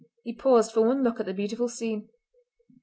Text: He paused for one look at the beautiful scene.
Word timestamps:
He 0.23 0.33
paused 0.33 0.71
for 0.71 0.81
one 0.81 1.03
look 1.03 1.19
at 1.19 1.27
the 1.27 1.33
beautiful 1.35 1.69
scene. 1.69 2.09